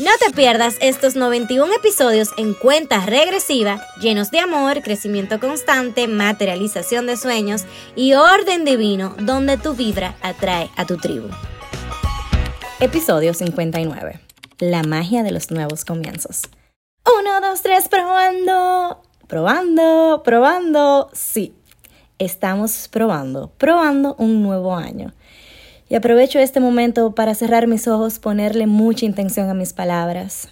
[0.00, 7.06] No te pierdas estos 91 episodios en cuenta regresiva, llenos de amor, crecimiento constante, materialización
[7.06, 11.28] de sueños y orden divino, donde tu vibra atrae a tu tribu.
[12.80, 14.20] Episodio 59.
[14.60, 16.44] La magia de los nuevos comienzos.
[17.04, 19.02] Uno, dos, tres, probando.
[19.26, 21.10] Probando, probando.
[21.12, 21.54] Sí,
[22.18, 25.12] estamos probando, probando un nuevo año.
[25.90, 30.48] Y aprovecho este momento para cerrar mis ojos, ponerle mucha intención a mis palabras.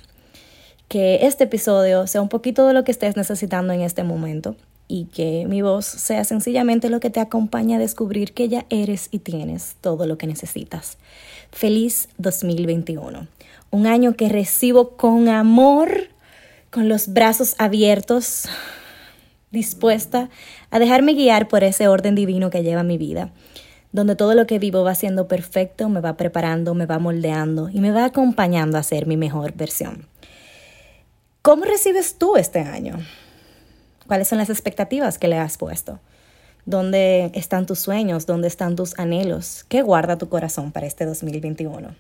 [0.89, 4.57] Que este episodio sea un poquito de lo que estés necesitando en este momento
[4.89, 9.11] y que mi voz sea sencillamente lo que te acompaña a descubrir que ya eres
[9.13, 10.99] y tienes todo lo que necesitas.
[11.53, 13.29] Feliz 2021.
[13.71, 16.09] Un año que recibo con amor,
[16.73, 18.49] con los brazos abiertos,
[19.53, 20.31] dispuesta
[20.73, 23.31] a dejarme guiar por ese orden divino que lleva mi vida
[23.93, 27.81] donde todo lo que vivo va siendo perfecto, me va preparando, me va moldeando y
[27.81, 30.07] me va acompañando a ser mi mejor versión.
[31.43, 32.99] ¿Cómo recibes tú este año?
[34.07, 36.01] ¿Cuáles son las expectativas que le has puesto?
[36.67, 38.27] ¿Dónde están tus sueños?
[38.27, 39.65] ¿Dónde están tus anhelos?
[39.69, 41.95] ¿Qué guarda tu corazón para este 2021?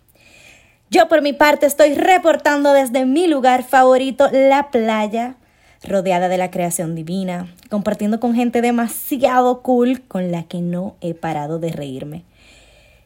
[0.90, 5.36] Yo por mi parte estoy reportando desde mi lugar favorito, la playa
[5.82, 11.14] rodeada de la creación divina, compartiendo con gente demasiado cool con la que no he
[11.14, 12.24] parado de reírme.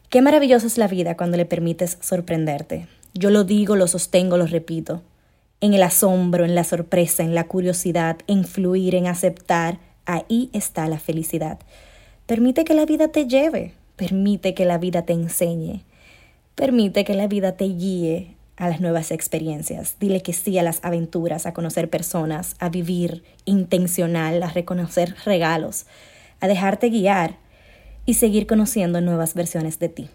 [0.09, 2.87] Qué maravillosa es la vida cuando le permites sorprenderte.
[3.13, 5.01] Yo lo digo, lo sostengo, lo repito.
[5.61, 10.87] En el asombro, en la sorpresa, en la curiosidad, en fluir, en aceptar, ahí está
[10.87, 11.59] la felicidad.
[12.25, 15.83] Permite que la vida te lleve, permite que la vida te enseñe,
[16.55, 19.95] permite que la vida te guíe a las nuevas experiencias.
[19.99, 25.85] Dile que sí a las aventuras, a conocer personas, a vivir intencional, a reconocer regalos,
[26.39, 27.37] a dejarte guiar
[28.05, 30.09] y seguir conociendo nuevas versiones de ti.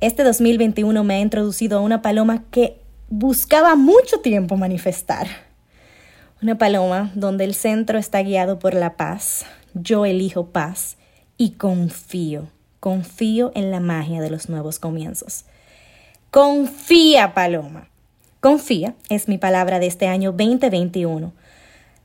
[0.00, 2.78] Este 2021 me ha introducido a una paloma que
[3.08, 5.26] buscaba mucho tiempo manifestar.
[6.40, 9.44] Una paloma donde el centro está guiado por la paz.
[9.74, 10.96] Yo elijo paz
[11.36, 12.48] y confío,
[12.78, 15.44] confío en la magia de los nuevos comienzos.
[16.40, 17.88] Confía, Paloma.
[18.38, 21.32] Confía es mi palabra de este año 2021.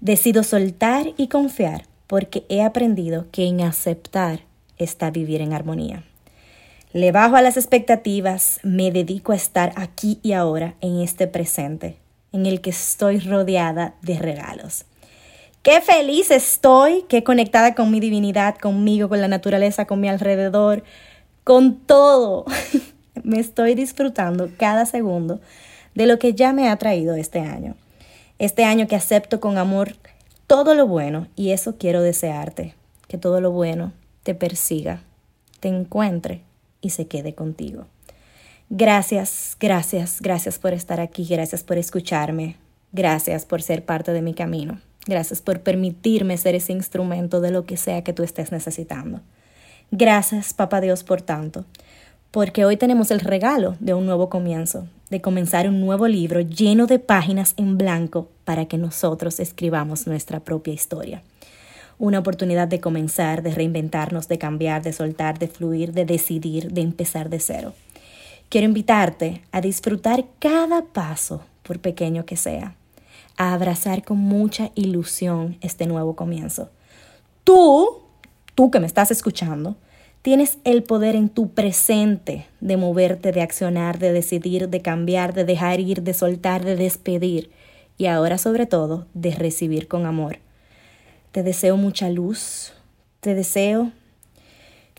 [0.01, 4.39] Decido soltar y confiar porque he aprendido que en aceptar
[4.79, 6.03] está vivir en armonía.
[6.93, 11.99] Le bajo a las expectativas, me dedico a estar aquí y ahora en este presente,
[12.31, 14.85] en el que estoy rodeada de regalos.
[15.61, 20.83] Qué feliz estoy, qué conectada con mi divinidad, conmigo, con la naturaleza, con mi alrededor,
[21.43, 22.45] con todo.
[23.22, 25.40] me estoy disfrutando cada segundo
[25.94, 27.75] de lo que ya me ha traído este año.
[28.40, 29.96] Este año que acepto con amor
[30.47, 32.73] todo lo bueno y eso quiero desearte,
[33.07, 35.02] que todo lo bueno te persiga,
[35.59, 36.41] te encuentre
[36.81, 37.85] y se quede contigo.
[38.69, 42.57] Gracias, gracias, gracias por estar aquí, gracias por escucharme,
[42.91, 47.66] gracias por ser parte de mi camino, gracias por permitirme ser ese instrumento de lo
[47.66, 49.22] que sea que tú estés necesitando.
[49.91, 51.66] Gracias, Papá Dios, por tanto
[52.33, 56.88] porque hoy tenemos el regalo de un nuevo comienzo, de comenzar un nuevo libro lleno
[56.88, 61.22] de páginas en blanco para que nosotros escribamos nuestra propia historia.
[61.99, 66.81] Una oportunidad de comenzar, de reinventarnos, de cambiar, de soltar, de fluir, de decidir, de
[66.81, 67.75] empezar de cero.
[68.49, 72.73] Quiero invitarte a disfrutar cada paso, por pequeño que sea,
[73.38, 76.72] a abrazar con mucha ilusión este nuevo comienzo.
[77.43, 78.01] Tú,
[78.55, 79.75] tú que me estás escuchando,
[80.23, 85.43] Tienes el poder en tu presente de moverte, de accionar, de decidir, de cambiar, de
[85.43, 87.52] dejar ir, de soltar, de despedir
[87.97, 90.40] y ahora sobre todo de recibir con amor.
[91.34, 92.72] Te deseo mucha luz,
[93.20, 93.91] te deseo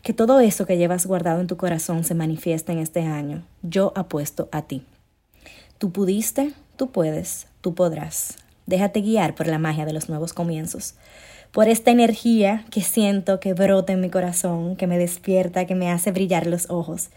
[0.03, 3.47] que todo eso que llevas guardado en tu corazón se manifieste en este año.
[3.63, 4.83] Yo apuesto a ti.
[5.79, 8.44] Tú pudiste, tú puedes, tú podrás.
[8.65, 10.95] Déjate guiar por la magia de los nuevos comienzos
[11.55, 15.89] por esta energía que siento que brota en mi corazón, que me despierta, que me
[15.89, 17.11] hace brillar los ojos.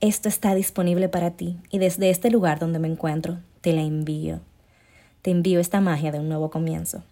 [0.00, 4.38] Esto está disponible para ti y desde este lugar donde me encuentro te la envío.
[5.22, 7.02] Te envío esta magia de un nuevo comienzo.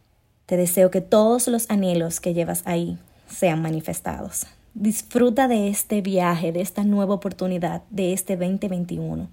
[0.46, 2.96] Te deseo que todos los anhelos que llevas ahí
[3.26, 4.46] sean manifestados.
[4.74, 9.28] Disfruta de este viaje, de esta nueva oportunidad, de este 2021.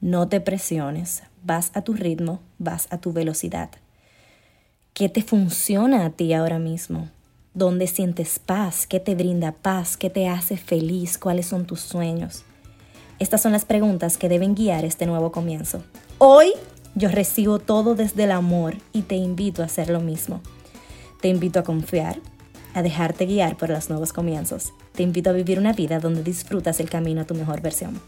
[0.00, 3.70] No te presiones, vas a tu ritmo, vas a tu velocidad.
[4.92, 7.08] ¿Qué te funciona a ti ahora mismo?
[7.54, 8.86] ¿Dónde sientes paz?
[8.86, 9.96] ¿Qué te brinda paz?
[9.96, 11.16] ¿Qué te hace feliz?
[11.16, 12.44] ¿Cuáles son tus sueños?
[13.18, 15.82] Estas son las preguntas que deben guiar este nuevo comienzo.
[16.18, 16.52] Hoy
[16.94, 20.42] yo recibo todo desde el amor y te invito a hacer lo mismo.
[21.22, 22.20] Te invito a confiar,
[22.74, 24.74] a dejarte guiar por los nuevos comienzos.
[24.92, 27.98] Te invito a vivir una vida donde disfrutas el camino a tu mejor versión.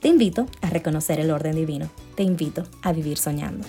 [0.00, 1.88] Te invito a reconocer el orden divino.
[2.14, 3.66] Te invito a vivir soñando.